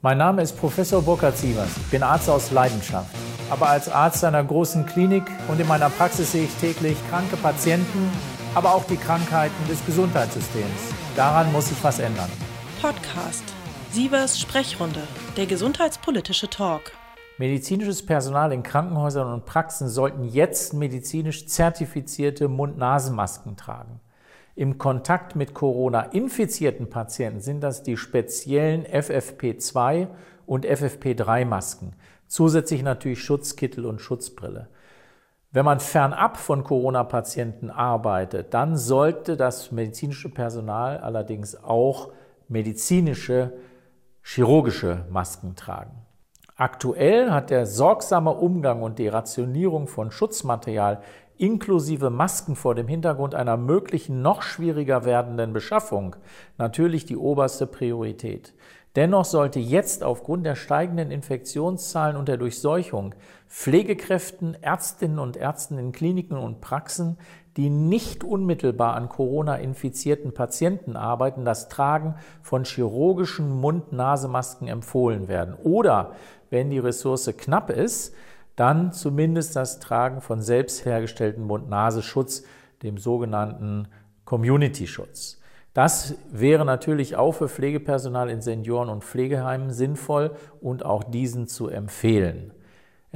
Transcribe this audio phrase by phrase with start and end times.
[0.00, 1.76] Mein Name ist Professor Burkhard Sievers.
[1.76, 3.12] Ich bin Arzt aus Leidenschaft.
[3.50, 8.08] Aber als Arzt einer großen Klinik und in meiner Praxis sehe ich täglich kranke Patienten,
[8.54, 10.94] aber auch die Krankheiten des Gesundheitssystems.
[11.16, 12.30] Daran muss sich was ändern.
[12.80, 13.42] Podcast
[13.90, 15.02] Sievers Sprechrunde,
[15.36, 16.92] der gesundheitspolitische Talk.
[17.38, 23.98] Medizinisches Personal in Krankenhäusern und Praxen sollten jetzt medizinisch zertifizierte Mund-Nasen-Masken tragen.
[24.58, 30.08] Im Kontakt mit Corona-infizierten Patienten sind das die speziellen FFP2
[30.46, 31.92] und FFP3-Masken.
[32.26, 34.66] Zusätzlich natürlich Schutzkittel und Schutzbrille.
[35.52, 42.10] Wenn man fernab von Corona-Patienten arbeitet, dann sollte das medizinische Personal allerdings auch
[42.48, 43.52] medizinische,
[44.24, 45.92] chirurgische Masken tragen.
[46.56, 51.00] Aktuell hat der sorgsame Umgang und die Rationierung von Schutzmaterial
[51.38, 56.16] inklusive Masken vor dem Hintergrund einer möglichen noch schwieriger werdenden Beschaffung
[56.58, 58.54] natürlich die oberste Priorität.
[58.96, 63.14] Dennoch sollte jetzt aufgrund der steigenden Infektionszahlen und der Durchseuchung
[63.46, 67.16] Pflegekräften, Ärztinnen und Ärzten in Kliniken und Praxen,
[67.56, 75.54] die nicht unmittelbar an Corona-infizierten Patienten arbeiten, das Tragen von chirurgischen Mund-Nasemasken empfohlen werden.
[75.54, 76.12] Oder
[76.50, 78.14] wenn die Ressource knapp ist,
[78.58, 82.44] dann zumindest das Tragen von selbst hergestellten Mund-Nasenschutz,
[82.82, 83.88] dem sogenannten
[84.24, 85.40] Community-Schutz.
[85.74, 91.68] Das wäre natürlich auch für Pflegepersonal in Senioren- und Pflegeheimen sinnvoll und auch diesen zu
[91.68, 92.52] empfehlen.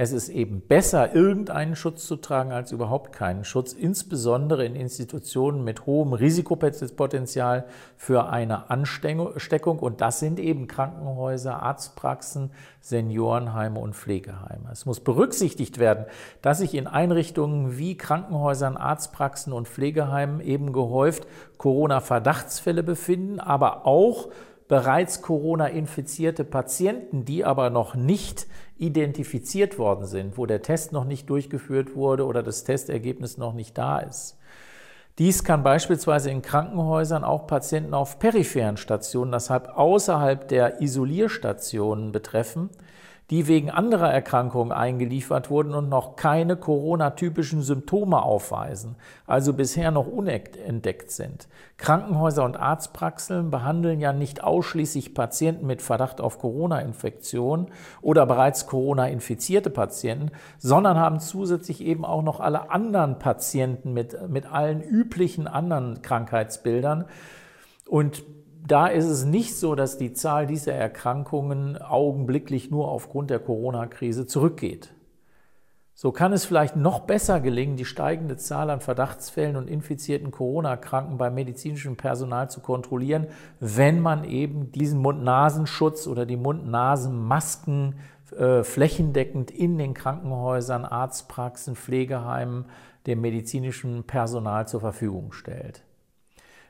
[0.03, 5.63] Es ist eben besser, irgendeinen Schutz zu tragen, als überhaupt keinen Schutz, insbesondere in Institutionen
[5.63, 7.63] mit hohem Risikopotenzial
[7.95, 9.79] für eine Ansteckung.
[9.79, 12.51] Und das sind eben Krankenhäuser, Arztpraxen,
[12.81, 14.67] Seniorenheime und Pflegeheime.
[14.73, 16.03] Es muss berücksichtigt werden,
[16.41, 21.25] dass sich in Einrichtungen wie Krankenhäusern, Arztpraxen und Pflegeheimen eben gehäuft
[21.57, 24.27] Corona-Verdachtsfälle befinden, aber auch
[24.73, 31.29] bereits Corona-infizierte Patienten, die aber noch nicht identifiziert worden sind, wo der Test noch nicht
[31.29, 34.35] durchgeführt wurde oder das Testergebnis noch nicht da ist.
[35.19, 42.71] Dies kann beispielsweise in Krankenhäusern auch Patienten auf peripheren Stationen, deshalb außerhalb der Isolierstationen betreffen,
[43.29, 48.95] die wegen anderer Erkrankungen eingeliefert wurden und noch keine Corona-typischen Symptome aufweisen,
[49.25, 51.47] also bisher noch unentdeckt sind.
[51.77, 57.67] Krankenhäuser und Arztpraxen behandeln ja nicht ausschließlich Patienten mit Verdacht auf Corona-Infektion
[58.01, 64.51] oder bereits Corona-infizierte Patienten, sondern haben zusätzlich eben auch noch alle anderen Patienten mit, mit
[64.51, 67.05] allen üblichen anderen Krankheitsbildern.
[67.87, 68.23] Und
[68.65, 74.25] da ist es nicht so, dass die Zahl dieser Erkrankungen augenblicklich nur aufgrund der Corona-Krise
[74.25, 74.93] zurückgeht.
[75.95, 81.17] So kann es vielleicht noch besser gelingen, die steigende Zahl an Verdachtsfällen und infizierten Corona-Kranken
[81.17, 83.27] beim medizinischen Personal zu kontrollieren,
[83.59, 87.95] wenn man eben diesen Mund-Nasenschutz oder die Mund-Nasen-Masken
[88.35, 92.65] äh, flächendeckend in den Krankenhäusern, Arztpraxen, Pflegeheimen
[93.05, 95.83] dem medizinischen Personal zur Verfügung stellt.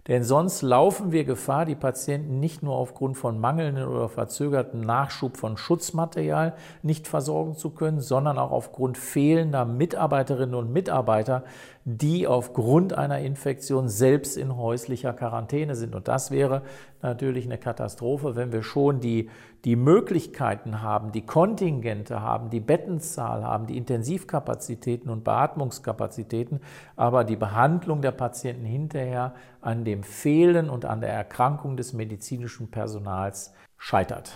[0.07, 5.37] Denn sonst laufen wir Gefahr, die Patienten nicht nur aufgrund von mangelnden oder verzögerten Nachschub
[5.37, 11.43] von Schutzmaterial nicht versorgen zu können, sondern auch aufgrund fehlender Mitarbeiterinnen und Mitarbeiter,
[11.85, 15.95] die aufgrund einer Infektion selbst in häuslicher Quarantäne sind.
[15.95, 16.63] Und das wäre
[17.01, 19.29] natürlich eine Katastrophe, wenn wir schon die,
[19.65, 26.61] die Möglichkeiten haben, die Kontingente haben, die Bettenzahl haben, die Intensivkapazitäten und Beatmungskapazitäten,
[26.95, 32.71] aber die Behandlung der Patienten hinterher an dem Fehlen und an der Erkrankung des medizinischen
[32.71, 34.33] Personals scheitert.